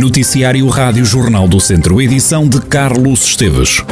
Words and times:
Noticiário 0.00 0.66
Rádio 0.68 1.04
Jornal 1.04 1.46
do 1.46 1.60
Centro, 1.60 2.00
edição 2.00 2.48
de 2.48 2.58
Carlos 2.62 3.22
Esteves. 3.22 3.84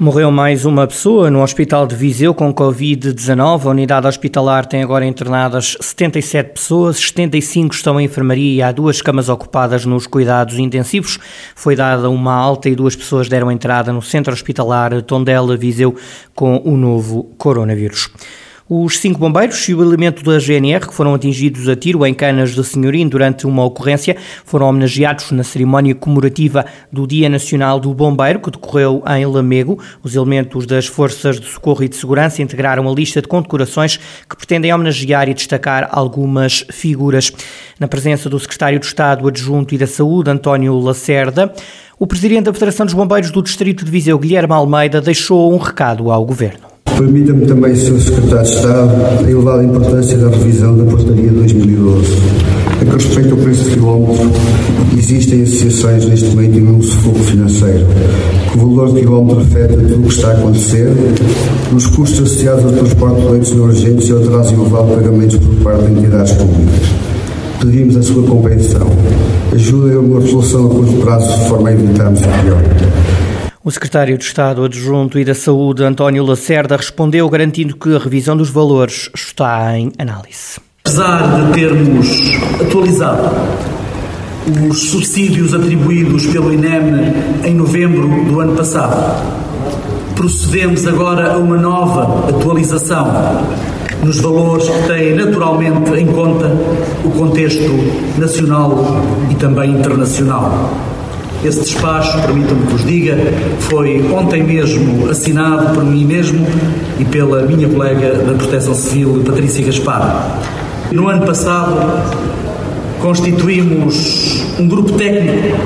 Morreu 0.00 0.30
mais 0.30 0.64
uma 0.64 0.86
pessoa 0.86 1.30
no 1.30 1.42
Hospital 1.42 1.86
de 1.86 1.94
Viseu 1.94 2.32
com 2.32 2.54
Covid-19. 2.54 3.66
A 3.66 3.68
unidade 3.68 4.06
hospitalar 4.06 4.64
tem 4.64 4.82
agora 4.82 5.04
internadas 5.04 5.76
77 5.78 6.52
pessoas, 6.54 6.96
75 6.96 7.74
estão 7.74 8.00
em 8.00 8.04
enfermaria 8.04 8.54
e 8.54 8.62
há 8.62 8.72
duas 8.72 9.02
camas 9.02 9.28
ocupadas 9.28 9.84
nos 9.84 10.06
cuidados 10.06 10.58
intensivos. 10.58 11.18
Foi 11.54 11.76
dada 11.76 12.08
uma 12.08 12.32
alta 12.32 12.70
e 12.70 12.74
duas 12.74 12.96
pessoas 12.96 13.28
deram 13.28 13.52
entrada 13.52 13.92
no 13.92 14.00
centro 14.00 14.32
hospitalar 14.32 15.02
Tondela 15.02 15.54
Viseu 15.54 15.94
com 16.34 16.62
o 16.64 16.78
novo 16.78 17.24
coronavírus. 17.36 18.08
Os 18.70 18.98
cinco 18.98 19.18
bombeiros 19.18 19.66
e 19.66 19.74
o 19.74 19.82
elemento 19.82 20.22
da 20.22 20.38
GNR 20.38 20.86
que 20.86 20.94
foram 20.94 21.14
atingidos 21.14 21.66
a 21.70 21.74
tiro 21.74 22.04
em 22.04 22.12
Canas 22.12 22.54
de 22.54 22.62
Senhorim 22.62 23.08
durante 23.08 23.46
uma 23.46 23.64
ocorrência 23.64 24.14
foram 24.44 24.68
homenageados 24.68 25.30
na 25.30 25.42
cerimónia 25.42 25.94
comemorativa 25.94 26.66
do 26.92 27.06
Dia 27.06 27.30
Nacional 27.30 27.80
do 27.80 27.94
Bombeiro, 27.94 28.40
que 28.40 28.50
decorreu 28.50 29.02
em 29.06 29.24
Lamego. 29.24 29.78
Os 30.02 30.14
elementos 30.14 30.66
das 30.66 30.86
Forças 30.86 31.40
de 31.40 31.46
Socorro 31.46 31.82
e 31.82 31.88
de 31.88 31.96
Segurança 31.96 32.42
integraram 32.42 32.86
a 32.86 32.92
lista 32.92 33.22
de 33.22 33.28
condecorações 33.28 33.96
que 34.28 34.36
pretendem 34.36 34.70
homenagear 34.70 35.30
e 35.30 35.34
destacar 35.34 35.88
algumas 35.90 36.62
figuras. 36.70 37.32
Na 37.80 37.88
presença 37.88 38.28
do 38.28 38.38
Secretário 38.38 38.78
de 38.78 38.84
Estado 38.84 39.26
Adjunto 39.26 39.74
e 39.74 39.78
da 39.78 39.86
Saúde, 39.86 40.28
António 40.30 40.78
Lacerda, 40.78 41.54
o 41.98 42.06
Presidente 42.06 42.44
da 42.44 42.52
Federação 42.52 42.84
dos 42.84 42.94
Bombeiros 42.94 43.30
do 43.30 43.42
Distrito 43.42 43.82
de 43.82 43.90
Viseu, 43.90 44.18
Guilherme 44.18 44.52
Almeida, 44.52 45.00
deixou 45.00 45.54
um 45.54 45.56
recado 45.56 46.10
ao 46.10 46.22
Governo. 46.26 46.67
Permita-me 46.96 47.46
também, 47.46 47.74
Sr. 47.74 48.00
Secretário 48.00 48.44
de 48.44 48.54
Estado, 48.54 48.90
a 49.24 49.30
elevada 49.30 49.64
importância 49.64 50.18
da 50.18 50.28
revisão 50.30 50.76
da 50.76 50.84
Portaria 50.84 51.30
2012. 51.30 52.06
A 52.80 52.84
que 52.84 52.90
respeita 52.90 53.30
ao 53.32 53.36
preço 53.38 53.64
de 53.64 53.70
quilómetro, 53.70 54.30
existem 54.96 55.42
associações 55.42 56.06
neste 56.06 56.28
momento 56.28 56.58
em 56.58 56.66
um 56.68 56.82
sufoco 56.82 57.18
financeiro, 57.18 57.86
que 58.50 58.58
o 58.58 58.60
valor 58.60 58.94
de 58.94 59.00
quilómetro 59.00 59.40
afeta 59.42 59.74
tudo 59.74 60.00
o 60.00 60.02
que 60.02 60.14
está 60.14 60.28
a 60.28 60.32
acontecer, 60.32 60.92
nos 61.72 61.86
custos 61.88 62.20
associados 62.20 62.64
ao 62.64 62.72
transporte 62.72 63.20
de 63.20 63.28
leitos 63.28 63.52
não 63.52 63.64
urgentes 63.64 64.08
e 64.08 64.12
ao 64.12 64.18
atraso 64.18 64.54
elevado 64.54 64.88
de 64.88 64.94
pagamentos 64.94 65.36
por 65.36 65.54
parte 65.56 65.84
de 65.84 65.92
entidades 65.92 66.32
públicas. 66.32 66.88
Pedimos 67.60 67.96
a 67.96 68.02
sua 68.02 68.22
compreensão. 68.22 68.86
Ajude 69.52 69.96
a 69.96 69.98
uma 69.98 70.20
resolução 70.20 70.66
a 70.66 70.68
curto 70.68 70.92
prazo 71.00 71.38
de 71.38 71.48
forma 71.48 71.68
a 71.68 71.72
evitarmos 71.72 72.20
o 72.20 72.42
pior. 72.42 72.62
O 73.64 73.72
secretário 73.72 74.16
de 74.16 74.22
Estado 74.22 74.64
Adjunto 74.64 75.18
e 75.18 75.24
da 75.24 75.34
Saúde, 75.34 75.82
António 75.82 76.24
Lacerda, 76.24 76.76
respondeu 76.76 77.28
garantindo 77.28 77.76
que 77.76 77.92
a 77.92 77.98
revisão 77.98 78.36
dos 78.36 78.50
valores 78.50 79.10
está 79.12 79.76
em 79.76 79.90
análise. 79.98 80.60
Apesar 80.84 81.46
de 81.46 81.52
termos 81.54 82.06
atualizado 82.60 83.30
os 84.70 84.90
subsídios 84.90 85.52
atribuídos 85.52 86.28
pelo 86.28 86.52
INEM 86.52 87.12
em 87.44 87.54
novembro 87.54 88.08
do 88.26 88.40
ano 88.40 88.54
passado, 88.54 88.96
procedemos 90.14 90.86
agora 90.86 91.32
a 91.32 91.36
uma 91.36 91.56
nova 91.56 92.28
atualização 92.28 93.44
nos 94.04 94.20
valores 94.20 94.68
que 94.68 94.86
têm 94.86 95.16
naturalmente 95.16 95.90
em 95.94 96.06
conta 96.06 96.46
o 97.04 97.10
contexto 97.10 97.68
nacional 98.16 99.02
e 99.28 99.34
também 99.34 99.72
internacional. 99.72 100.97
Esse 101.44 101.60
despacho, 101.60 102.20
permitam-me 102.22 102.66
que 102.66 102.72
vos 102.72 102.84
diga, 102.84 103.16
foi 103.60 104.04
ontem 104.12 104.42
mesmo 104.42 105.08
assinado 105.08 105.72
por 105.72 105.84
mim 105.84 106.04
mesmo 106.04 106.44
e 106.98 107.04
pela 107.04 107.42
minha 107.42 107.68
colega 107.68 108.12
da 108.14 108.32
Proteção 108.34 108.74
Civil, 108.74 109.22
Patrícia 109.24 109.64
Gaspar. 109.64 110.40
No 110.90 111.08
ano 111.08 111.24
passado, 111.24 112.02
constituímos 113.00 114.42
um 114.58 114.66
grupo 114.66 114.92
técnico 114.94 115.56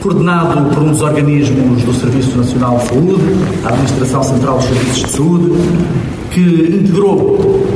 coordenado 0.00 0.74
por 0.74 0.82
um 0.82 0.92
dos 0.92 1.02
organismos 1.02 1.82
do 1.82 1.92
Serviço 1.92 2.38
Nacional 2.38 2.78
de 2.78 2.88
Saúde, 2.88 3.22
a 3.64 3.68
Administração 3.68 4.22
Central 4.22 4.56
dos 4.56 4.66
Serviços 4.66 5.02
de 5.02 5.10
Saúde, 5.10 5.52
que 6.30 6.80
integrou 6.80 7.66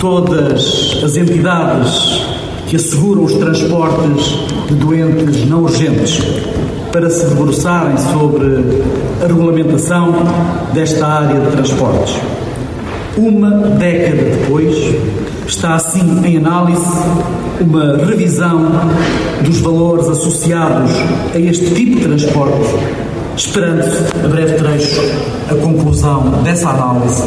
todas 0.00 1.00
as 1.04 1.16
entidades 1.16 2.26
que 2.66 2.74
asseguram 2.74 3.24
os 3.24 3.34
transportes 3.34 4.38
de 4.66 4.74
doentes 4.74 5.46
não 5.46 5.62
urgentes 5.62 6.20
para 6.96 7.10
se 7.10 7.26
debruçarem 7.26 7.94
sobre 7.98 8.46
a 9.22 9.26
regulamentação 9.26 10.14
desta 10.72 11.06
área 11.06 11.38
de 11.40 11.50
transportes. 11.50 12.16
Uma 13.18 13.50
década 13.50 14.22
depois, 14.22 14.74
está 15.46 15.74
assim 15.74 16.24
em 16.24 16.38
análise 16.38 16.86
uma 17.60 17.98
revisão 17.98 18.70
dos 19.44 19.60
valores 19.60 20.08
associados 20.08 20.90
a 21.34 21.38
este 21.38 21.66
tipo 21.74 21.96
de 21.96 22.04
transporte, 22.04 22.74
esperando-se 23.36 24.16
a 24.24 24.28
breve 24.28 24.54
trecho 24.54 25.02
a 25.50 25.54
conclusão 25.54 26.42
dessa 26.42 26.70
análise 26.70 27.24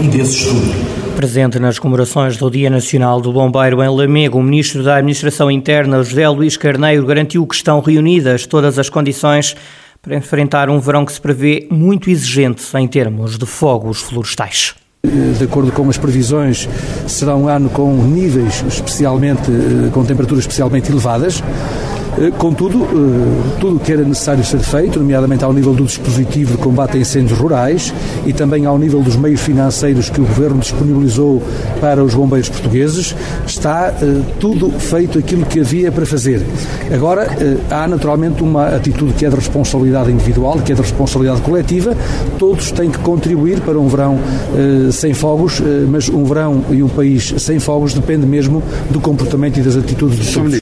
e 0.00 0.08
desse 0.08 0.32
estudo. 0.32 1.01
Presente 1.16 1.58
nas 1.58 1.78
comemorações 1.78 2.36
do 2.36 2.50
Dia 2.50 2.68
Nacional 2.68 3.20
do 3.20 3.32
Bombeiro 3.32 3.82
em 3.82 3.88
Lamego, 3.88 4.38
o 4.38 4.42
Ministro 4.42 4.82
da 4.82 4.96
Administração 4.96 5.50
Interna, 5.50 6.02
José 6.02 6.28
Luís 6.28 6.56
Carneiro, 6.56 7.06
garantiu 7.06 7.46
que 7.46 7.54
estão 7.54 7.80
reunidas 7.80 8.46
todas 8.46 8.78
as 8.78 8.88
condições 8.88 9.54
para 10.00 10.16
enfrentar 10.16 10.68
um 10.68 10.80
verão 10.80 11.04
que 11.04 11.12
se 11.12 11.20
prevê 11.20 11.68
muito 11.70 12.10
exigente 12.10 12.62
em 12.76 12.88
termos 12.88 13.38
de 13.38 13.46
fogos 13.46 14.00
florestais. 14.00 14.74
De 15.04 15.44
acordo 15.44 15.70
com 15.70 15.88
as 15.88 15.98
previsões, 15.98 16.68
será 17.06 17.36
um 17.36 17.48
ano 17.48 17.68
com 17.70 17.92
níveis 18.02 18.64
especialmente, 18.66 19.50
com 19.92 20.04
temperaturas 20.04 20.44
especialmente 20.44 20.90
elevadas. 20.90 21.42
Eh, 22.18 22.30
contudo, 22.36 22.84
eh, 22.84 23.58
tudo 23.58 23.76
o 23.76 23.80
que 23.80 23.92
era 23.92 24.02
necessário 24.02 24.44
ser 24.44 24.58
feito, 24.58 24.98
nomeadamente 24.98 25.44
ao 25.44 25.52
nível 25.52 25.72
do 25.72 25.84
dispositivo 25.84 26.52
de 26.52 26.58
combate 26.58 26.98
a 26.98 27.00
incêndios 27.00 27.38
rurais 27.38 27.92
e 28.26 28.32
também 28.32 28.66
ao 28.66 28.78
nível 28.78 29.00
dos 29.00 29.16
meios 29.16 29.40
financeiros 29.40 30.10
que 30.10 30.20
o 30.20 30.24
Governo 30.24 30.60
disponibilizou 30.60 31.42
para 31.80 32.04
os 32.04 32.14
bombeiros 32.14 32.48
portugueses, 32.48 33.16
está 33.46 33.94
eh, 34.02 34.20
tudo 34.38 34.70
feito 34.78 35.18
aquilo 35.18 35.46
que 35.46 35.60
havia 35.60 35.90
para 35.90 36.04
fazer. 36.04 36.42
Agora, 36.92 37.28
há 37.70 37.88
naturalmente 37.88 38.42
uma 38.42 38.68
atitude 38.68 39.14
que 39.14 39.24
é 39.24 39.30
de 39.30 39.36
responsabilidade 39.36 40.10
individual, 40.10 40.58
que 40.60 40.72
é 40.72 40.74
de 40.74 40.82
responsabilidade 40.82 41.40
coletiva, 41.40 41.96
todos 42.38 42.70
têm 42.72 42.90
que 42.90 42.98
contribuir 42.98 43.60
para 43.60 43.78
um 43.78 43.88
verão 43.88 44.18
sem 44.92 45.14
fogos, 45.14 45.62
mas 45.88 46.08
um 46.08 46.24
verão 46.24 46.64
e 46.70 46.82
um 46.82 46.88
país 46.88 47.34
sem 47.38 47.58
fogos 47.58 47.94
depende 47.94 48.26
mesmo 48.26 48.62
do 48.90 49.00
comportamento 49.00 49.58
e 49.58 49.62
das 49.62 49.76
atitudes 49.76 50.18
de 50.18 50.32
todos. 50.34 50.61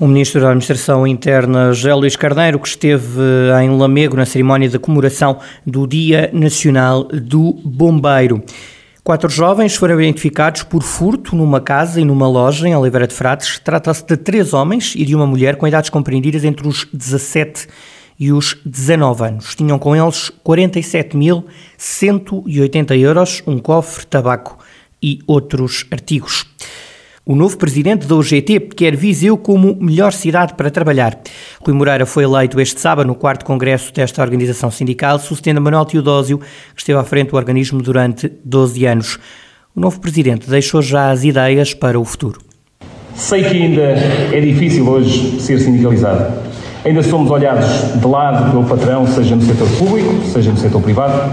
O 0.00 0.08
Ministro 0.08 0.40
da 0.40 0.48
Administração 0.48 1.06
Interna, 1.06 1.72
José 1.74 1.94
Luís 1.94 2.16
Carneiro, 2.16 2.58
que 2.58 2.68
esteve 2.68 3.20
em 3.62 3.68
Lamego 3.68 4.16
na 4.16 4.24
cerimónia 4.24 4.66
de 4.66 4.78
comemoração 4.78 5.38
do 5.66 5.86
Dia 5.86 6.30
Nacional 6.32 7.04
do 7.04 7.52
Bombeiro. 7.62 8.42
Quatro 9.04 9.28
jovens 9.28 9.76
foram 9.76 10.00
identificados 10.00 10.62
por 10.62 10.82
furto 10.82 11.36
numa 11.36 11.60
casa 11.60 12.00
e 12.00 12.04
numa 12.06 12.26
loja 12.26 12.66
em 12.66 12.74
Oliveira 12.74 13.06
de 13.06 13.12
Frades. 13.12 13.58
Trata-se 13.58 14.02
de 14.06 14.16
três 14.16 14.54
homens 14.54 14.94
e 14.96 15.04
de 15.04 15.14
uma 15.14 15.26
mulher 15.26 15.56
com 15.56 15.68
idades 15.68 15.90
compreendidas 15.90 16.44
entre 16.44 16.66
os 16.66 16.86
17 16.90 17.68
e 18.18 18.32
os 18.32 18.56
19 18.64 19.22
anos. 19.22 19.54
Tinham 19.54 19.78
com 19.78 19.94
eles 19.94 20.32
47.180 20.42 22.98
euros, 22.98 23.42
um 23.46 23.58
cofre, 23.58 24.06
tabaco 24.06 24.56
e 25.02 25.18
outros 25.26 25.84
artigos. 25.90 26.46
O 27.24 27.36
novo 27.36 27.58
presidente 27.58 28.06
da 28.06 28.14
UGT 28.14 28.60
quer 28.74 28.96
Viseu 28.96 29.36
como 29.36 29.76
melhor 29.78 30.10
cidade 30.10 30.54
para 30.54 30.70
trabalhar. 30.70 31.18
Rui 31.60 31.74
Moreira 31.76 32.06
foi 32.06 32.24
eleito 32.24 32.58
este 32.58 32.80
sábado 32.80 33.06
no 33.06 33.14
quarto 33.14 33.44
congresso 33.44 33.92
desta 33.92 34.22
organização 34.22 34.70
sindical, 34.70 35.18
sucedendo 35.18 35.60
Manuel 35.60 35.84
Teodósio, 35.84 36.38
que 36.38 36.80
esteve 36.80 36.98
à 36.98 37.04
frente 37.04 37.28
do 37.28 37.36
organismo 37.36 37.82
durante 37.82 38.32
12 38.42 38.86
anos. 38.86 39.18
O 39.76 39.80
novo 39.80 40.00
presidente 40.00 40.48
deixou 40.48 40.80
já 40.80 41.10
as 41.10 41.22
ideias 41.22 41.74
para 41.74 42.00
o 42.00 42.04
futuro. 42.06 42.40
Sei 43.14 43.44
que 43.44 43.54
ainda 43.54 43.82
é 43.82 44.40
difícil 44.40 44.88
hoje 44.88 45.38
ser 45.42 45.60
sindicalizado. 45.60 46.32
Ainda 46.86 47.02
somos 47.02 47.30
olhados 47.30 48.00
de 48.00 48.06
lado 48.06 48.50
pelo 48.50 48.64
patrão, 48.64 49.06
seja 49.06 49.36
no 49.36 49.42
setor 49.42 49.68
público, 49.76 50.24
seja 50.24 50.50
no 50.50 50.56
setor 50.56 50.80
privado, 50.80 51.30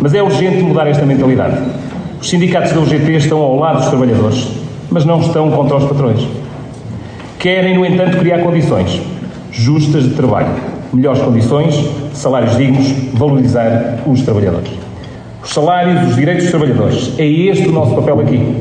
mas 0.00 0.14
é 0.14 0.22
urgente 0.22 0.62
mudar 0.62 0.86
esta 0.86 1.04
mentalidade. 1.04 1.58
Os 2.18 2.30
sindicatos 2.30 2.72
da 2.72 2.80
UGT 2.80 3.16
estão 3.16 3.38
ao 3.38 3.58
lado 3.58 3.80
dos 3.80 3.88
trabalhadores, 3.88 4.63
mas 4.94 5.04
não 5.04 5.18
estão 5.18 5.50
contra 5.50 5.76
os 5.76 5.84
patrões. 5.84 6.24
Querem, 7.36 7.76
no 7.76 7.84
entanto, 7.84 8.16
criar 8.18 8.38
condições 8.38 9.02
justas 9.50 10.04
de 10.04 10.10
trabalho, 10.10 10.54
melhores 10.92 11.20
condições, 11.20 11.74
salários 12.12 12.56
dignos, 12.56 12.92
valorizar 13.12 13.98
os 14.06 14.22
trabalhadores. 14.22 14.70
Os 15.42 15.50
salários, 15.50 16.10
os 16.10 16.14
direitos 16.14 16.44
dos 16.44 16.52
trabalhadores. 16.52 17.12
É 17.18 17.26
este 17.26 17.68
o 17.68 17.72
nosso 17.72 17.96
papel 17.96 18.20
aqui. 18.20 18.56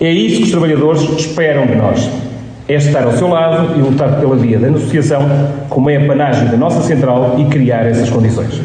É 0.00 0.10
isso 0.10 0.38
que 0.38 0.44
os 0.44 0.50
trabalhadores 0.50 1.02
esperam 1.18 1.66
de 1.66 1.76
nós. 1.76 2.10
É 2.66 2.76
estar 2.76 3.04
ao 3.04 3.12
seu 3.12 3.28
lado 3.28 3.78
e 3.78 3.82
lutar 3.82 4.18
pela 4.18 4.36
via 4.36 4.58
da 4.58 4.68
negociação, 4.68 5.20
como 5.68 5.90
é 5.90 5.98
a 5.98 6.06
panagem 6.06 6.48
da 6.48 6.56
nossa 6.56 6.80
central, 6.80 7.36
e 7.38 7.44
criar 7.44 7.86
essas 7.86 8.08
condições. 8.08 8.58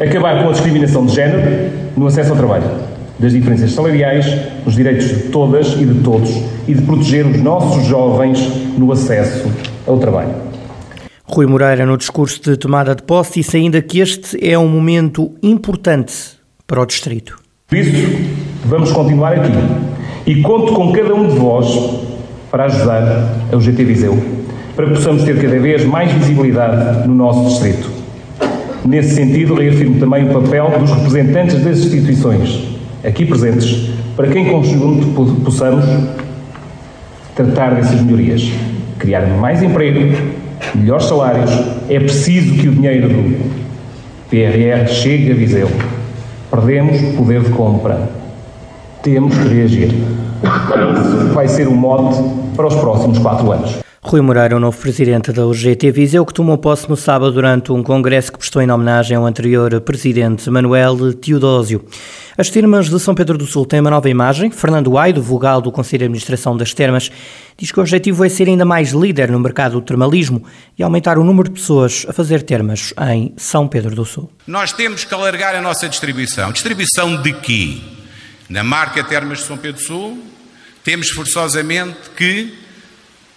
Acabar 0.00 0.42
com 0.42 0.48
a 0.48 0.52
discriminação 0.52 1.06
de 1.06 1.14
género 1.14 1.70
no 1.96 2.08
acesso 2.08 2.32
ao 2.32 2.36
trabalho 2.36 2.87
das 3.18 3.32
diferenças 3.32 3.72
salariais, 3.72 4.26
os 4.64 4.74
direitos 4.74 5.08
de 5.08 5.22
todas 5.30 5.72
e 5.72 5.84
de 5.84 6.00
todos 6.02 6.30
e 6.66 6.74
de 6.74 6.82
proteger 6.82 7.26
os 7.26 7.40
nossos 7.42 7.84
jovens 7.86 8.38
no 8.76 8.92
acesso 8.92 9.50
ao 9.86 9.98
trabalho. 9.98 10.34
Rui 11.24 11.46
Moreira, 11.46 11.84
no 11.84 11.96
discurso 11.96 12.40
de 12.42 12.56
tomada 12.56 12.94
de 12.94 13.02
posse, 13.02 13.40
disse 13.40 13.56
ainda 13.56 13.82
que 13.82 14.00
este 14.00 14.38
é 14.48 14.58
um 14.58 14.68
momento 14.68 15.32
importante 15.42 16.14
para 16.66 16.80
o 16.80 16.86
Distrito. 16.86 17.38
Por 17.66 17.76
isso, 17.76 17.92
vamos 18.64 18.92
continuar 18.92 19.34
aqui 19.34 19.52
e 20.26 20.40
conto 20.40 20.72
com 20.72 20.92
cada 20.92 21.14
um 21.14 21.28
de 21.28 21.36
vós 21.36 21.66
para 22.50 22.64
ajudar 22.64 23.34
a 23.52 23.56
UGT 23.56 23.84
Viseu, 23.84 24.16
para 24.74 24.86
que 24.86 24.92
possamos 24.92 25.24
ter 25.24 25.40
cada 25.40 25.58
vez 25.58 25.84
mais 25.84 26.10
visibilidade 26.12 27.06
no 27.06 27.14
nosso 27.14 27.44
Distrito. 27.46 27.90
Nesse 28.86 29.14
sentido, 29.14 29.54
reafirmo 29.54 29.98
também 29.98 30.30
o 30.30 30.32
papel 30.32 30.72
dos 30.78 30.90
representantes 30.92 31.62
das 31.62 31.78
instituições 31.78 32.77
aqui 33.04 33.24
presentes, 33.24 33.90
para 34.16 34.28
que 34.28 34.38
em 34.38 34.50
conjunto 34.50 35.06
possamos 35.44 35.84
tratar 37.34 37.74
dessas 37.74 38.00
melhorias, 38.02 38.50
criar 38.98 39.26
mais 39.26 39.62
emprego, 39.62 40.16
melhores 40.74 41.04
salários. 41.04 41.50
É 41.88 41.98
preciso 41.98 42.54
que 42.54 42.68
o 42.68 42.72
dinheiro 42.72 43.08
do 43.08 43.50
PRR 44.28 44.88
chegue 44.88 45.32
a 45.32 45.34
Viseu. 45.34 45.68
Perdemos 46.50 47.00
poder 47.16 47.42
de 47.42 47.50
compra. 47.50 48.10
Temos 49.02 49.36
que 49.36 49.48
reagir. 49.48 49.94
Vai 51.32 51.46
ser 51.46 51.68
o 51.68 51.74
mote 51.74 52.18
para 52.56 52.66
os 52.66 52.74
próximos 52.74 53.18
quatro 53.18 53.52
anos. 53.52 53.87
Rui 54.00 54.20
Moreira, 54.20 54.56
o 54.56 54.60
novo 54.60 54.78
presidente 54.78 55.32
da 55.32 55.44
UGT 55.44 55.90
Viseu, 55.90 56.24
que 56.24 56.32
tomou 56.32 56.56
posse 56.56 56.88
no 56.88 56.96
sábado 56.96 57.32
durante 57.32 57.72
um 57.72 57.82
congresso 57.82 58.30
que 58.30 58.38
prestou 58.38 58.62
em 58.62 58.70
homenagem 58.70 59.16
ao 59.16 59.26
anterior 59.26 59.80
presidente 59.80 60.48
Manuel 60.48 61.12
Teodósio. 61.14 61.84
As 62.36 62.48
termas 62.48 62.88
de 62.88 63.00
São 63.00 63.12
Pedro 63.12 63.36
do 63.36 63.44
Sul 63.44 63.66
têm 63.66 63.80
uma 63.80 63.90
nova 63.90 64.08
imagem. 64.08 64.52
Fernando 64.52 64.96
Aido, 64.96 65.20
vogal 65.20 65.60
do 65.60 65.72
Conselho 65.72 65.98
de 65.98 66.04
Administração 66.04 66.56
das 66.56 66.72
Termas, 66.72 67.10
diz 67.58 67.72
que 67.72 67.78
o 67.80 67.82
objetivo 67.82 68.24
é 68.24 68.28
ser 68.28 68.46
ainda 68.46 68.64
mais 68.64 68.92
líder 68.92 69.32
no 69.32 69.40
mercado 69.40 69.72
do 69.72 69.82
termalismo 69.82 70.44
e 70.78 70.82
aumentar 70.84 71.18
o 71.18 71.24
número 71.24 71.48
de 71.48 71.58
pessoas 71.58 72.06
a 72.08 72.12
fazer 72.12 72.42
termas 72.42 72.94
em 73.10 73.34
São 73.36 73.66
Pedro 73.66 73.96
do 73.96 74.04
Sul. 74.04 74.30
Nós 74.46 74.72
temos 74.72 75.02
que 75.02 75.12
alargar 75.12 75.56
a 75.56 75.60
nossa 75.60 75.88
distribuição. 75.88 76.52
Distribuição 76.52 77.20
de 77.20 77.32
quê? 77.32 77.78
Na 78.48 78.62
marca 78.62 79.02
Termas 79.02 79.38
de 79.38 79.44
São 79.44 79.58
Pedro 79.58 79.82
do 79.82 79.86
Sul, 79.86 80.22
temos 80.84 81.10
forçosamente 81.10 81.98
que 82.16 82.67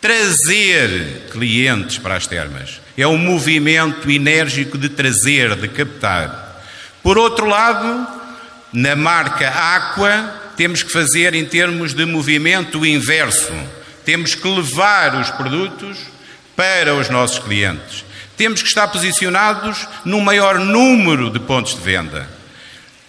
trazer 0.01 1.27
clientes 1.31 1.99
para 1.99 2.15
as 2.15 2.25
termas. 2.25 2.81
É 2.97 3.05
um 3.05 3.17
movimento 3.17 4.09
enérgico 4.09 4.77
de 4.77 4.89
trazer, 4.89 5.55
de 5.55 5.67
captar. 5.67 6.61
Por 7.03 7.17
outro 7.17 7.45
lado, 7.45 8.07
na 8.73 8.95
marca 8.95 9.47
Aqua, 9.47 10.41
temos 10.57 10.81
que 10.83 10.91
fazer 10.91 11.35
em 11.35 11.45
termos 11.45 11.93
de 11.93 12.05
movimento 12.05 12.85
inverso. 12.85 13.53
Temos 14.03 14.33
que 14.33 14.47
levar 14.47 15.15
os 15.15 15.29
produtos 15.29 15.97
para 16.55 16.95
os 16.95 17.09
nossos 17.09 17.39
clientes. 17.39 18.03
Temos 18.35 18.61
que 18.61 18.67
estar 18.67 18.87
posicionados 18.87 19.87
num 20.03 20.21
maior 20.21 20.57
número 20.59 21.29
de 21.29 21.39
pontos 21.39 21.75
de 21.75 21.81
venda. 21.81 22.27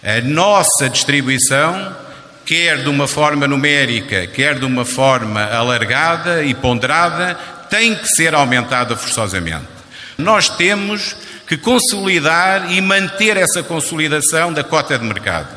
A 0.02 0.20
nossa 0.20 0.90
distribuição, 0.90 1.96
quer 2.44 2.82
de 2.82 2.88
uma 2.88 3.06
forma 3.06 3.46
numérica, 3.46 4.26
quer 4.26 4.58
de 4.58 4.64
uma 4.64 4.84
forma 4.84 5.42
alargada 5.44 6.42
e 6.42 6.54
ponderada, 6.54 7.34
tem 7.70 7.94
que 7.94 8.08
ser 8.08 8.34
aumentada 8.34 8.96
forçosamente. 8.96 9.66
Nós 10.18 10.48
temos 10.48 11.16
que 11.46 11.56
consolidar 11.56 12.70
e 12.72 12.80
manter 12.80 13.36
essa 13.36 13.62
consolidação 13.62 14.52
da 14.52 14.62
cota 14.62 14.98
de 14.98 15.04
mercado. 15.04 15.48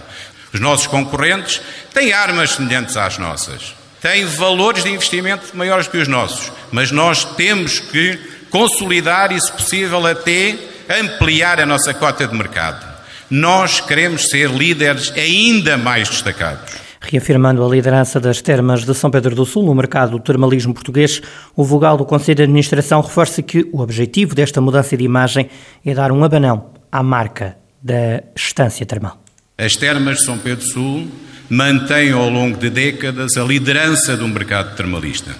Os 0.53 0.59
nossos 0.59 0.87
concorrentes 0.87 1.61
têm 1.93 2.13
armas 2.13 2.51
semelhantes 2.51 2.95
às 2.95 3.17
nossas, 3.17 3.75
têm 4.01 4.25
valores 4.25 4.83
de 4.83 4.89
investimento 4.89 5.55
maiores 5.55 5.87
que 5.87 5.97
os 5.97 6.07
nossos, 6.07 6.51
mas 6.71 6.91
nós 6.91 7.25
temos 7.35 7.79
que 7.79 8.17
consolidar 8.49 9.33
e, 9.33 9.41
se 9.41 9.51
possível, 9.51 10.05
até 10.07 10.55
ampliar 10.99 11.59
a 11.59 11.65
nossa 11.65 11.93
cota 11.93 12.25
de 12.25 12.33
mercado. 12.33 12.94
Nós 13.37 13.81
queremos 13.81 14.29
ser 14.29 14.49
líderes 14.49 15.11
ainda 15.11 15.77
mais 15.77 16.07
destacados. 16.07 16.73
Reafirmando 17.01 17.65
a 17.65 17.67
liderança 17.67 18.17
das 18.17 18.41
termas 18.41 18.85
de 18.85 18.95
São 18.95 19.11
Pedro 19.11 19.35
do 19.35 19.45
Sul 19.45 19.65
no 19.65 19.75
mercado 19.75 20.11
do 20.11 20.19
termalismo 20.21 20.73
português, 20.73 21.21
o 21.53 21.61
vogal 21.61 21.97
do 21.97 22.05
Conselho 22.05 22.37
de 22.37 22.43
Administração 22.43 23.01
reforça 23.01 23.41
que 23.41 23.67
o 23.73 23.81
objetivo 23.81 24.33
desta 24.33 24.61
mudança 24.61 24.95
de 24.95 25.03
imagem 25.03 25.49
é 25.85 25.93
dar 25.93 26.13
um 26.13 26.23
abanão 26.23 26.69
à 26.89 27.03
marca 27.03 27.57
da 27.83 28.23
estância 28.33 28.85
termal. 28.85 29.21
As 29.57 29.75
termas 29.75 30.19
de 30.19 30.23
São 30.23 30.37
Pedro 30.37 30.63
do 30.63 30.71
Sul 30.71 31.07
mantêm 31.49 32.13
ao 32.13 32.29
longo 32.29 32.57
de 32.57 32.69
décadas 32.69 33.35
a 33.35 33.43
liderança 33.43 34.15
do 34.15 34.29
mercado 34.29 34.77
termalista. 34.77 35.35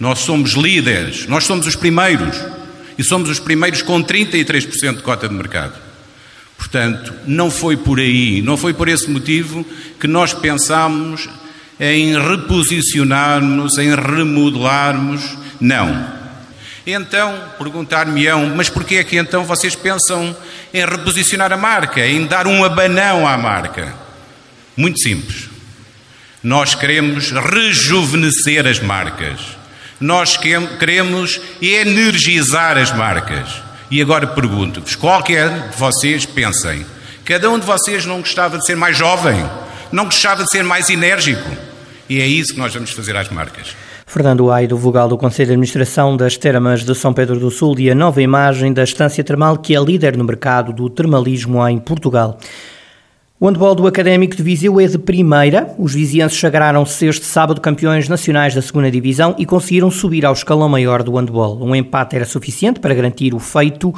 Nós 0.00 0.18
somos 0.18 0.54
líderes, 0.54 1.28
nós 1.28 1.44
somos 1.44 1.64
os 1.68 1.76
primeiros 1.76 2.44
e 2.98 3.04
somos 3.04 3.30
os 3.30 3.38
primeiros 3.38 3.82
com 3.82 4.02
33% 4.02 4.96
de 4.96 5.02
cota 5.04 5.28
de 5.28 5.34
mercado. 5.36 5.89
Portanto, 6.60 7.14
não 7.26 7.50
foi 7.50 7.74
por 7.74 7.98
aí, 7.98 8.42
não 8.42 8.54
foi 8.54 8.74
por 8.74 8.86
esse 8.86 9.08
motivo 9.08 9.64
que 9.98 10.06
nós 10.06 10.34
pensámos 10.34 11.26
em 11.80 12.12
reposicionarmos, 12.20 13.78
em 13.78 13.94
remodelarmos. 13.94 15.38
Não. 15.58 16.06
Então, 16.86 17.34
perguntar-me-ão, 17.56 18.52
mas 18.54 18.68
porquê 18.68 18.96
é 18.96 19.04
que 19.04 19.16
então 19.16 19.42
vocês 19.42 19.74
pensam 19.74 20.36
em 20.72 20.84
reposicionar 20.84 21.50
a 21.50 21.56
marca, 21.56 22.06
em 22.06 22.26
dar 22.26 22.46
um 22.46 22.62
abanão 22.62 23.26
à 23.26 23.38
marca? 23.38 23.94
Muito 24.76 25.00
simples. 25.00 25.48
Nós 26.42 26.74
queremos 26.74 27.30
rejuvenescer 27.30 28.66
as 28.66 28.78
marcas. 28.78 29.40
Nós 29.98 30.36
queremos 30.36 31.40
energizar 31.62 32.76
as 32.76 32.92
marcas. 32.92 33.69
E 33.90 34.00
agora 34.00 34.26
pergunto-vos: 34.26 34.94
qualquer 34.94 35.70
de 35.70 35.76
vocês 35.76 36.24
pensem, 36.24 36.86
cada 37.24 37.50
um 37.50 37.58
de 37.58 37.66
vocês 37.66 38.06
não 38.06 38.20
gostava 38.20 38.56
de 38.56 38.64
ser 38.64 38.76
mais 38.76 38.96
jovem? 38.96 39.44
Não 39.90 40.04
gostava 40.04 40.44
de 40.44 40.50
ser 40.50 40.62
mais 40.62 40.88
enérgico? 40.88 41.50
E 42.08 42.20
é 42.20 42.26
isso 42.26 42.54
que 42.54 42.58
nós 42.58 42.72
vamos 42.72 42.90
fazer 42.90 43.16
às 43.16 43.28
marcas. 43.28 43.74
Fernando 44.06 44.50
Aido, 44.50 44.76
vogal 44.76 45.08
do 45.08 45.16
Conselho 45.16 45.48
de 45.48 45.52
Administração 45.52 46.16
das 46.16 46.36
Termas 46.36 46.84
de 46.84 46.94
São 46.96 47.12
Pedro 47.12 47.38
do 47.38 47.50
Sul 47.50 47.78
e 47.78 47.90
a 47.90 47.94
nova 47.94 48.20
imagem 48.20 48.72
da 48.72 48.82
Estância 48.82 49.22
Termal, 49.22 49.58
que 49.58 49.74
é 49.74 49.80
líder 49.80 50.16
no 50.16 50.24
mercado 50.24 50.72
do 50.72 50.90
termalismo 50.90 51.66
em 51.68 51.78
Portugal. 51.78 52.36
O 53.42 53.46
handball 53.46 53.74
do 53.74 53.86
Académico 53.86 54.36
de 54.36 54.42
Viseu 54.42 54.78
é 54.78 54.86
de 54.86 54.98
primeira. 54.98 55.74
Os 55.78 55.94
vizienses 55.94 56.38
sagraram-se 56.38 57.06
este 57.06 57.24
sábado 57.24 57.58
campeões 57.58 58.06
nacionais 58.06 58.54
da 58.54 58.60
segunda 58.60 58.90
divisão 58.90 59.34
e 59.38 59.46
conseguiram 59.46 59.90
subir 59.90 60.26
ao 60.26 60.34
escalão 60.34 60.68
maior 60.68 61.02
do 61.02 61.16
handball. 61.16 61.58
Um 61.58 61.74
empate 61.74 62.16
era 62.16 62.26
suficiente 62.26 62.80
para 62.80 62.92
garantir 62.92 63.32
o 63.32 63.38
feito, 63.38 63.94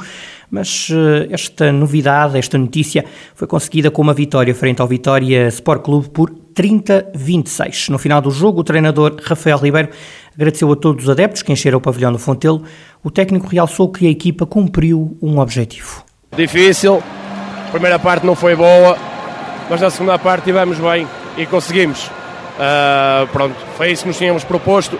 mas 0.49 0.87
eh, 0.89 1.27
esta 1.29 1.73
novidade, 1.73 2.37
esta 2.37 2.57
notícia, 2.57 3.03
foi 3.35 3.45
conseguida 3.45 3.91
com 3.91 4.01
uma 4.01 4.13
vitória 4.13 4.55
frente 4.55 4.81
ao 4.81 4.87
Vitória 4.87 5.49
Sport 5.49 5.81
Clube 5.81 6.07
por 6.07 6.29
30-26. 6.55 7.89
No 7.89 7.99
final 7.99 8.21
do 8.21 8.31
jogo, 8.31 8.61
o 8.61 8.63
treinador 8.63 9.17
Rafael 9.21 9.57
Ribeiro 9.57 9.89
agradeceu 10.33 10.71
a 10.71 10.75
todos 10.77 11.03
os 11.03 11.09
adeptos 11.09 11.41
que 11.41 11.51
encheram 11.51 11.79
o 11.79 11.81
pavilhão 11.81 12.13
do 12.13 12.17
Fontelo. 12.17 12.63
O 13.03 13.11
técnico 13.11 13.47
realçou 13.47 13.91
que 13.91 14.07
a 14.07 14.09
equipa 14.09 14.45
cumpriu 14.45 15.17
um 15.21 15.37
objetivo. 15.39 16.01
Difícil, 16.33 17.03
a 17.67 17.71
primeira 17.71 17.99
parte 17.99 18.25
não 18.25 18.35
foi 18.35 18.55
boa, 18.55 18.97
mas 19.73 19.81
na 19.81 19.89
segunda 19.89 20.19
parte 20.19 20.41
estivemos 20.41 20.77
bem 20.77 21.07
e 21.35 21.47
conseguimos. 21.47 22.05
Uh, 22.05 23.25
pronto, 23.31 23.55
foi 23.75 23.91
isso 23.91 24.03
que 24.03 24.09
nos 24.09 24.17
tínhamos 24.19 24.43
proposto. 24.43 24.99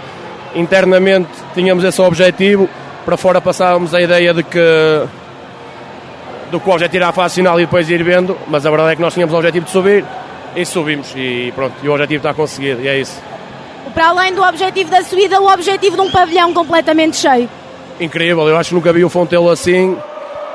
Internamente 0.56 1.30
tínhamos 1.54 1.84
esse 1.84 2.02
objetivo, 2.02 2.68
para 3.06 3.16
fora 3.16 3.40
passávamos 3.40 3.94
a 3.94 4.02
ideia 4.02 4.34
de 4.34 4.42
que 4.42 5.04
do 6.50 6.60
qual 6.60 6.80
já 6.80 6.90
tirar 6.90 7.10
a 7.10 7.12
fase 7.12 7.36
final 7.36 7.60
e 7.60 7.66
depois 7.66 7.88
ir 7.88 8.04
vendo, 8.04 8.36
mas 8.48 8.66
a 8.66 8.72
verdade 8.72 8.94
é 8.94 8.96
que 8.96 9.02
nós 9.04 9.14
tínhamos 9.14 9.32
o 9.36 9.38
objetivo 9.38 9.66
de 9.68 9.72
subir 9.72 10.04
e 10.56 10.66
subimos 10.66 11.14
e 11.16 11.54
pronto, 11.54 11.76
e 11.84 11.88
o 11.88 11.92
objetivo 11.92 12.18
está 12.18 12.34
conseguido 12.34 12.82
e 12.82 12.88
é 12.88 12.98
isso. 12.98 13.22
Para 13.94 14.08
além 14.08 14.34
do 14.34 14.42
objetivo 14.42 14.90
da 14.90 15.04
subida, 15.04 15.40
o 15.40 15.54
objetivo 15.54 15.98
de 15.98 16.02
um 16.02 16.10
pavilhão 16.10 16.52
completamente 16.52 17.18
cheio. 17.18 17.48
Incrível, 18.00 18.50
eu 18.50 18.58
acho 18.58 18.70
que 18.70 18.76
nunca 18.76 18.92
vi 18.92 19.06
o 19.06 19.10
Fontelo 19.10 19.52
assim 19.52 19.96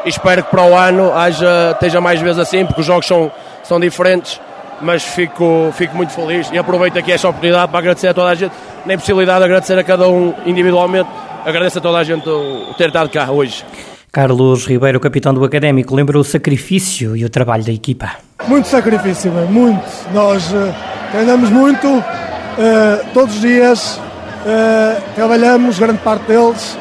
espero 0.04 0.44
que 0.44 0.50
para 0.50 0.62
o 0.62 0.75
ano 0.75 1.12
haja, 1.14 1.72
esteja 1.72 2.00
mais 2.00 2.20
vezes 2.20 2.38
assim, 2.38 2.64
porque 2.64 2.80
os 2.80 2.87
jogos 2.87 3.06
são 3.06 3.30
são 3.68 3.78
diferentes, 3.78 4.40
mas 4.80 5.04
fico, 5.04 5.70
fico 5.75 5.94
muito 5.94 6.12
feliz 6.12 6.48
e 6.50 6.56
aproveito 6.56 6.98
aqui 6.98 7.12
esta 7.12 7.28
oportunidade 7.28 7.70
para 7.70 7.78
agradecer 7.80 8.08
a 8.08 8.14
toda 8.14 8.30
a 8.30 8.34
gente, 8.34 8.52
na 8.87 8.94
impossibilidade 8.94 9.40
de 9.40 9.44
agradecer 9.44 9.78
a 9.78 9.84
cada 9.84 10.08
um 10.08 10.32
individualmente, 10.46 11.08
agradeço 11.44 11.78
a 11.78 11.80
toda 11.82 11.98
a 11.98 12.04
gente 12.04 12.26
o 12.26 12.72
ter 12.78 12.87
estado 12.87 13.10
cá 13.10 13.30
hoje. 13.30 13.62
Carlos 14.10 14.66
Ribeiro, 14.66 14.98
capitão 14.98 15.34
do 15.34 15.44
Académico, 15.44 15.94
lembra 15.94 16.18
o 16.18 16.25
sacrifício 16.25 17.14
e 17.14 17.26
o 17.26 17.28
trabalho 17.28 17.62
da 17.62 17.70
equipa? 17.70 18.12
Muito 18.46 18.68
sacrifício, 18.68 19.30
muito. 19.30 19.84
Nós 20.14 20.50
uh, 20.50 20.75
treinamos 21.12 21.50
muito, 21.50 21.87
uh, 21.87 22.02
todos 23.12 23.34
os 23.34 23.40
dias, 23.42 23.98
uh, 23.98 25.02
trabalhamos, 25.14 25.78
grande 25.78 25.98
parte 25.98 26.22
deles, 26.22 26.78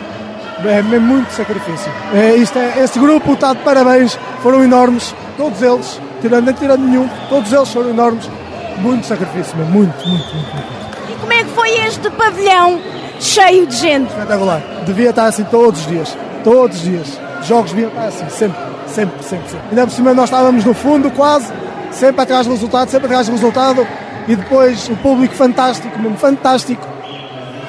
é 0.65 0.81
muito 0.81 1.31
sacrifício. 1.31 1.91
É, 2.13 2.35
isto 2.35 2.57
é, 2.57 2.81
este 2.81 2.97
grupo 2.97 3.33
está 3.33 3.53
de 3.53 3.59
parabéns, 3.59 4.17
foram 4.41 4.63
enormes, 4.63 5.13
todos 5.35 5.61
eles, 5.61 5.99
tirando 6.21 6.45
nem 6.45 6.53
tirando 6.53 6.81
nenhum, 6.81 7.09
todos 7.29 7.51
eles 7.51 7.69
foram 7.69 7.89
enormes 7.89 8.29
muito 8.77 9.05
sacrifício, 9.05 9.55
muito, 9.57 9.71
muito, 9.71 10.07
muito, 10.07 10.35
muito. 10.35 11.11
E 11.11 11.15
como 11.19 11.33
é 11.33 11.43
que 11.43 11.49
foi 11.51 11.71
este 11.85 12.09
pavilhão 12.11 12.79
cheio 13.19 13.65
de 13.65 13.75
gente? 13.75 14.09
Espetacular. 14.09 14.61
Devia 14.85 15.09
estar 15.09 15.25
assim 15.25 15.43
todos 15.45 15.81
os 15.81 15.87
dias, 15.87 16.17
todos 16.43 16.77
os 16.77 16.83
dias. 16.83 17.19
Jogos 17.43 17.71
deviam 17.71 17.89
estar 17.89 18.05
assim, 18.05 18.29
sempre, 18.29 18.59
sempre, 18.87 19.23
sempre, 19.23 19.49
sempre. 19.49 19.67
Ainda 19.69 19.87
por 19.87 19.93
cima 19.93 20.13
nós 20.13 20.25
estávamos 20.25 20.63
no 20.65 20.73
fundo 20.73 21.09
quase, 21.11 21.51
sempre 21.91 22.21
atrás 22.21 22.45
do 22.45 22.53
resultado, 22.53 22.89
sempre 22.89 23.07
atrás 23.07 23.27
do 23.27 23.33
resultado. 23.33 23.87
E 24.27 24.35
depois 24.35 24.89
o 24.89 24.95
público 24.97 25.33
fantástico, 25.33 25.97
mesmo 25.99 26.17
fantástico. 26.17 26.85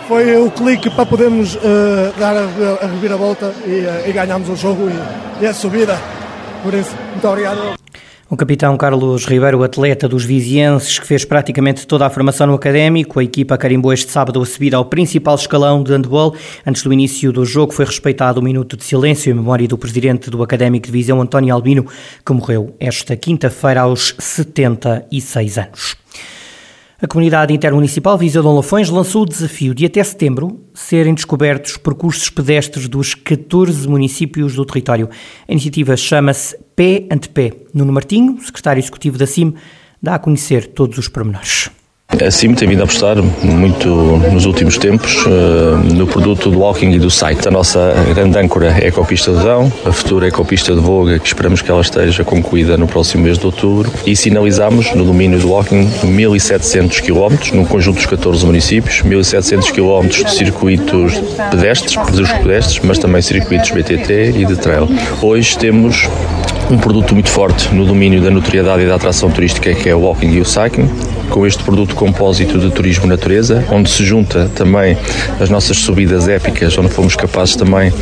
Foi 0.09 0.37
o 0.37 0.51
clique 0.51 0.89
para 0.91 1.05
podermos 1.05 1.55
uh, 1.55 1.61
dar 2.19 2.35
a, 2.35 2.85
a 2.85 2.87
reviravolta 2.87 3.53
e, 3.67 3.81
uh, 3.81 4.09
e 4.09 4.13
ganharmos 4.13 4.49
o 4.49 4.57
jogo 4.57 4.89
e, 4.89 5.45
e 5.45 5.47
a 5.47 5.53
subida. 5.53 5.99
Por 6.63 6.75
isso, 6.75 6.97
muito 7.13 7.29
obrigado. 7.29 7.79
O 8.31 8.37
capitão 8.37 8.77
Carlos 8.77 9.25
Ribeiro, 9.25 9.63
atleta 9.63 10.07
dos 10.07 10.23
vizienses, 10.23 10.99
que 10.99 11.07
fez 11.07 11.25
praticamente 11.25 11.87
toda 11.87 12.05
a 12.05 12.11
formação 12.11 12.47
no 12.47 12.53
académico, 12.53 13.19
a 13.19 13.25
equipa 13.25 13.57
carimbou 13.57 13.91
este 13.91 14.11
sábado 14.11 14.43
a 14.43 14.45
subir 14.45 14.75
ao 14.75 14.85
principal 14.85 15.35
escalão 15.35 15.83
de 15.83 15.93
handball. 15.93 16.37
Antes 16.67 16.83
do 16.83 16.93
início 16.93 17.33
do 17.33 17.47
jogo 17.47 17.73
foi 17.73 17.87
respeitado 17.87 18.39
um 18.39 18.45
minuto 18.45 18.77
de 18.77 18.85
silêncio 18.85 19.31
em 19.31 19.35
memória 19.35 19.67
do 19.67 19.79
presidente 19.79 20.29
do 20.29 20.43
Académico 20.43 20.85
de 20.85 20.93
Visão, 20.93 21.23
António 21.23 21.55
Albino, 21.55 21.87
que 22.25 22.33
morreu 22.35 22.77
esta 22.79 23.17
quinta-feira 23.17 23.81
aos 23.81 24.15
76 24.19 25.57
anos. 25.57 25.97
A 27.01 27.07
comunidade 27.07 27.55
intermunicipal 27.55 28.19
Viseu 28.19 28.43
de 28.43 28.49
Lafões 28.49 28.91
lançou 28.91 29.23
o 29.23 29.25
desafio 29.25 29.73
de 29.73 29.87
até 29.87 30.03
setembro 30.03 30.65
serem 30.75 31.15
descobertos 31.15 31.77
percursos 31.77 32.29
pedestres 32.29 32.89
dos 32.89 33.15
14 33.15 33.87
municípios 33.87 34.57
do 34.57 34.65
território. 34.65 35.09
A 35.47 35.53
iniciativa 35.53 35.97
chama-se 35.97 36.59
Pé 36.75 37.07
ante 37.09 37.29
Pé. 37.29 37.53
Nuno 37.73 37.93
Martinho, 37.93 38.37
secretário 38.45 38.81
executivo 38.81 39.17
da 39.17 39.29
CIM, 39.29 39.55
dá 40.03 40.17
a 40.17 40.19
conhecer 40.19 40.67
todos 40.67 40.99
os 40.99 41.07
pormenores. 41.07 41.71
A 42.11 42.31
tem 42.57 42.69
vindo 42.69 42.81
a 42.81 42.85
apostar 42.85 43.17
muito 43.43 43.89
nos 44.33 44.47
últimos 44.47 44.77
tempos 44.77 45.25
uh, 45.27 45.77
no 45.95 46.07
produto 46.07 46.51
do 46.51 46.61
walking 46.61 46.91
e 46.91 46.99
do 46.99 47.11
site. 47.11 47.47
A 47.47 47.51
nossa 47.51 47.95
grande 48.15 48.37
âncora 48.39 48.69
é 48.69 48.87
a 48.87 48.89
Ecopista 48.89 49.31
de 49.31 49.39
Rão, 49.39 49.71
a 49.85 49.93
futura 49.93 50.27
Ecopista 50.27 50.75
de 50.75 50.81
Voga, 50.81 51.19
que 51.19 51.27
esperamos 51.27 51.63
que 51.63 51.71
ela 51.71 51.83
esteja 51.83 52.25
concluída 52.25 52.77
no 52.79 52.89
próximo 52.89 53.23
mês 53.23 53.39
de 53.39 53.47
outubro, 53.47 53.93
e 54.07 54.17
sinalizamos 54.17 54.93
no 54.95 55.05
domínio 55.05 55.39
do 55.39 55.51
walking 55.51 55.87
1.700 56.03 57.03
km, 57.03 57.55
num 57.55 57.65
conjunto 57.65 57.97
dos 57.97 58.07
14 58.07 58.45
municípios, 58.45 59.03
1.700 59.03 59.71
km 59.71 60.09
de 60.09 60.35
circuitos 60.35 61.13
pedestres, 61.51 61.95
percursos 61.95 62.33
pedestres, 62.33 62.81
mas 62.83 62.99
também 62.99 63.23
circuitos 63.23 63.71
BTT 63.71 64.33
e 64.35 64.45
de 64.45 64.57
trail. 64.57 64.89
Hoje 65.23 65.57
temos 65.57 66.09
um 66.71 66.79
produto 66.79 67.15
muito 67.15 67.29
forte 67.29 67.73
no 67.73 67.87
domínio 67.87 68.21
da 68.21 68.31
notoriedade 68.31 68.83
e 68.83 68.87
da 68.87 68.97
atração 68.97 69.31
turística 69.31 69.73
que 69.75 69.89
é 69.89 69.95
o 69.95 70.01
walking 70.01 70.33
e 70.33 70.41
o 70.41 70.45
cycling, 70.45 70.91
com 71.31 71.47
este 71.47 71.63
produto 71.63 71.95
compósito 71.95 72.59
de 72.59 72.71
turismo 72.71 73.07
natureza, 73.07 73.65
onde 73.71 73.91
se 73.91 74.05
junta 74.05 74.51
também 74.55 74.97
as 75.41 75.51
nossas 75.51 75.79
subidas 75.79 76.29
épicas, 76.29 76.77
onde 76.79 76.89
fomos 76.89 77.15
capazes 77.15 77.57
também 77.57 77.93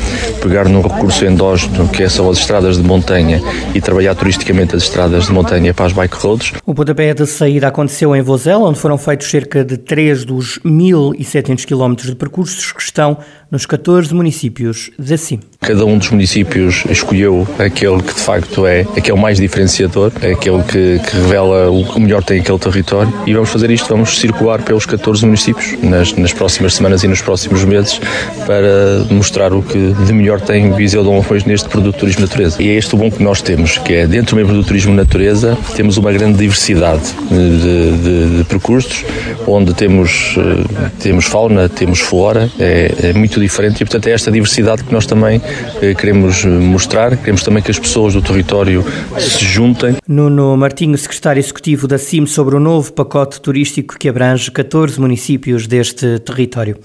pegar 0.43 0.69
num 0.69 0.81
recurso 0.81 1.25
endógeno 1.25 1.89
que 1.89 2.09
são 2.09 2.31
as 2.31 2.39
estradas 2.39 2.77
de 2.77 2.83
montanha 2.83 3.41
e 3.75 3.81
trabalhar 3.81 4.15
turisticamente 4.15 4.77
as 4.77 4.85
estradas 4.85 5.27
de 5.27 5.33
montanha 5.33 5.75
para 5.75 5.87
as 5.87 5.93
bike 5.93 6.17
roads. 6.17 6.53
O 6.65 6.75
pontapé 6.75 7.13
de 7.15 7.27
saída 7.27 7.69
aconteceu 7.69 8.15
em 8.15 8.23
Vozela, 8.23 8.69
onde 8.69 8.79
foram 8.79 8.99
feitos 8.99 9.29
cerca 9.29 9.65
de 9.65 9.77
3 9.77 10.25
dos 10.25 10.59
1.700 10.65 11.65
km 11.65 11.95
de 11.95 12.15
percursos 12.15 12.73
que 12.73 12.83
estão 12.83 13.19
nos 13.51 13.65
14 13.65 14.13
municípios 14.15 14.91
da 14.99 15.17
CIM. 15.17 15.41
Cada 15.61 15.85
um 15.85 15.99
dos 15.99 16.11
municípios 16.11 16.85
escolheu 16.91 17.47
aquele 17.59 18.03
que 18.03 18.15
de 18.15 18.21
facto 18.21 18.67
é 18.67 18.81
aquele 18.97 19.19
mais 19.19 19.39
diferenciador, 19.39 20.13
aquele 20.17 20.63
que, 20.65 20.99
que 20.99 21.17
revela 21.17 21.71
o 21.71 21.85
que 21.85 22.01
melhor 22.01 22.23
tem 22.23 22.41
aquele 22.41 22.59
território 22.59 23.13
e 23.27 23.33
vamos 23.33 23.51
fazer 23.51 23.71
isto, 23.71 23.89
vamos 23.89 24.19
circular 24.19 24.63
pelos 24.63 24.87
14 24.87 25.25
municípios 25.25 25.77
nas, 25.83 26.13
nas 26.15 26.33
próximas 26.33 26.75
semanas 26.75 27.03
e 27.03 27.09
nos 27.09 27.21
próximos 27.21 27.65
meses 27.65 28.01
para 28.47 29.05
mostrar 29.11 29.53
o 29.53 29.63
que 29.63 29.93
de 29.93 30.13
melhor 30.13 30.41
tem 30.41 30.73
Viseu 30.73 31.03
de 31.03 31.09
Lafões 31.09 31.45
neste 31.45 31.69
produto 31.69 31.99
turismo 31.99 32.23
natureza. 32.23 32.63
E 32.63 32.69
é 32.69 32.75
este 32.75 32.95
o 32.95 32.99
bom 32.99 33.11
que 33.11 33.23
nós 33.23 33.43
temos, 33.43 33.79
que 33.79 33.95
é 33.95 34.07
dentro 34.07 34.37
mesmo 34.37 34.53
do 34.53 34.63
turismo 34.63 34.95
natureza 34.95 35.57
temos 35.75 35.97
uma 35.97 36.13
grande 36.13 36.39
diversidade 36.39 37.15
de, 37.31 37.97
de, 37.99 38.37
de 38.39 38.45
percursos, 38.45 39.05
onde 39.47 39.75
temos, 39.75 40.37
eh, 40.39 40.91
temos 41.01 41.25
fauna, 41.27 41.69
temos 41.69 42.01
flora, 42.01 42.51
é, 42.59 43.11
é 43.11 43.13
muito 43.13 43.41
diferente 43.41 43.83
e 43.83 43.85
portanto 43.85 44.07
é 44.09 44.13
esta 44.13 44.31
diversidade 44.31 44.85
que 44.85 44.93
nós 44.93 45.07
também 45.07 45.41
eh, 45.81 45.95
queremos 45.95 46.45
mostrar, 46.45 47.17
queremos 47.17 47.43
também 47.43 47.63
que 47.63 47.71
as 47.71 47.79
pessoas 47.79 48.15
do 48.15 48.23
território 48.23 48.85
se 49.19 49.45
juntem. 49.45 49.97
Nuno 50.09 50.57
Martinho, 50.57 50.97
secretário 50.97 51.41
executivo 51.41 51.87
da 51.87 51.99
CIM, 51.99 52.27
sobre 52.27 52.57
o 52.57 52.61
novo 52.61 52.93
pacote 53.07 53.41
turístico 53.41 53.97
que 53.97 54.09
abrange 54.09 54.51
14 54.51 55.01
municípios 55.01 55.69
deste 55.69 56.19
território. 56.19 56.77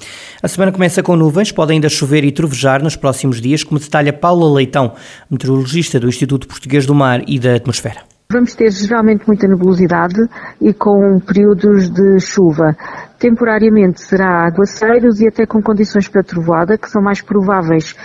A 0.41 0.47
semana 0.47 0.71
começa 0.71 1.01
com 1.01 1.15
nuvens, 1.15 1.51
pode 1.51 1.73
ainda 1.73 1.89
chover 1.89 2.23
e 2.23 2.31
trovejar 2.31 2.83
nos 2.83 2.95
próximos 2.95 3.41
dias, 3.41 3.63
como 3.63 3.79
detalha 3.79 4.13
Paula 4.13 4.53
Leitão, 4.53 4.93
meteorologista 5.29 5.99
do 5.99 6.07
Instituto 6.07 6.47
Português 6.47 6.85
do 6.85 6.93
Mar 6.93 7.23
e 7.27 7.39
da 7.39 7.55
Atmosfera. 7.55 8.01
Vamos 8.31 8.53
ter 8.53 8.69
geralmente 8.69 9.25
muita 9.27 9.47
nebulosidade 9.47 10.21
e 10.61 10.73
com 10.73 11.19
períodos 11.19 11.89
de 11.89 12.19
chuva. 12.19 12.77
Temporariamente 13.19 13.99
será 13.99 14.45
aguaceiros 14.45 15.19
e 15.19 15.27
até 15.27 15.45
com 15.45 15.61
condições 15.61 16.07
para 16.07 16.23
trovoada, 16.23 16.77
que 16.77 16.89
são 16.89 17.01
mais 17.01 17.21
prováveis 17.21 17.95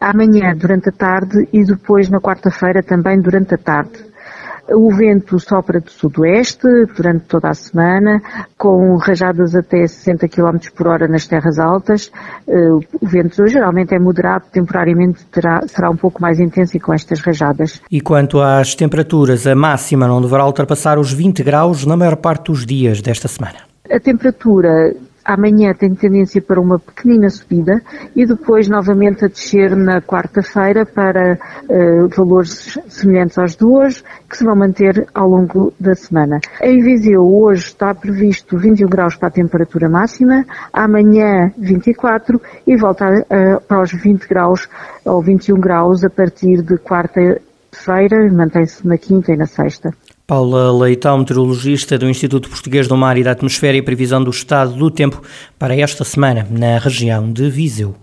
amanhã 0.00 0.54
durante 0.56 0.88
a 0.88 0.92
tarde 0.92 1.48
e 1.52 1.64
depois 1.64 2.10
na 2.10 2.20
quarta-feira 2.20 2.82
também 2.82 3.20
durante 3.20 3.54
a 3.54 3.58
tarde. 3.58 4.09
O 4.72 4.94
vento 4.94 5.38
sopra 5.40 5.80
do 5.80 5.90
sudoeste 5.90 6.68
durante 6.96 7.24
toda 7.26 7.48
a 7.48 7.54
semana, 7.54 8.20
com 8.56 8.96
rajadas 8.96 9.54
até 9.54 9.86
60 9.86 10.28
km 10.28 10.58
por 10.76 10.86
hora 10.86 11.08
nas 11.08 11.26
terras 11.26 11.58
altas. 11.58 12.10
O 12.46 13.06
vento 13.06 13.46
geralmente 13.48 13.94
é 13.94 13.98
moderado, 13.98 14.44
temporariamente 14.52 15.24
terá, 15.26 15.60
será 15.66 15.90
um 15.90 15.96
pouco 15.96 16.22
mais 16.22 16.38
intenso 16.38 16.76
e 16.76 16.80
com 16.80 16.92
estas 16.92 17.20
rajadas. 17.20 17.80
E 17.90 18.00
quanto 18.00 18.40
às 18.40 18.74
temperaturas, 18.74 19.46
a 19.46 19.54
máxima 19.54 20.06
não 20.06 20.20
deverá 20.20 20.46
ultrapassar 20.46 20.98
os 20.98 21.12
20 21.12 21.42
graus 21.42 21.84
na 21.84 21.96
maior 21.96 22.16
parte 22.16 22.52
dos 22.52 22.64
dias 22.64 23.00
desta 23.02 23.28
semana. 23.28 23.58
A 23.90 23.98
temperatura 23.98 24.94
Amanhã 25.30 25.72
tem 25.72 25.94
tendência 25.94 26.42
para 26.42 26.60
uma 26.60 26.76
pequenina 26.76 27.30
subida 27.30 27.80
e 28.16 28.26
depois 28.26 28.68
novamente 28.68 29.24
a 29.24 29.28
descer 29.28 29.76
na 29.76 30.02
quarta-feira 30.02 30.84
para 30.84 31.38
uh, 31.68 32.08
valores 32.08 32.76
semelhantes 32.88 33.38
aos 33.38 33.54
de 33.54 33.64
hoje, 33.64 34.02
que 34.28 34.36
se 34.36 34.44
vão 34.44 34.56
manter 34.56 35.06
ao 35.14 35.28
longo 35.28 35.72
da 35.78 35.94
semana. 35.94 36.40
Em 36.60 36.82
Viseu 36.82 37.22
hoje 37.22 37.66
está 37.66 37.94
previsto 37.94 38.58
21 38.58 38.88
graus 38.88 39.14
para 39.14 39.28
a 39.28 39.30
temperatura 39.30 39.88
máxima, 39.88 40.44
amanhã 40.72 41.52
24 41.56 42.40
e 42.66 42.76
volta 42.76 43.06
uh, 43.06 43.60
para 43.60 43.82
os 43.82 43.92
20 43.92 44.26
graus 44.26 44.68
ou 45.04 45.22
21 45.22 45.60
graus 45.60 46.02
a 46.02 46.10
partir 46.10 46.60
de 46.60 46.76
quarta-feira, 46.76 48.28
mantém-se 48.32 48.84
na 48.84 48.98
quinta 48.98 49.32
e 49.32 49.36
na 49.36 49.46
sexta. 49.46 49.94
Paula 50.30 50.70
Leitão, 50.70 51.18
meteorologista 51.18 51.98
do 51.98 52.08
Instituto 52.08 52.48
Português 52.48 52.86
do 52.86 52.96
Mar 52.96 53.18
e 53.18 53.24
da 53.24 53.32
Atmosfera 53.32 53.76
e 53.76 53.82
previsão 53.82 54.22
do 54.22 54.30
estado 54.30 54.74
do 54.74 54.88
tempo 54.88 55.20
para 55.58 55.74
esta 55.74 56.04
semana 56.04 56.46
na 56.48 56.78
região 56.78 57.32
de 57.32 57.50
Viseu. 57.50 57.96